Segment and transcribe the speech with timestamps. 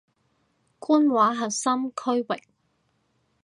[0.79, 2.41] 官話核心區域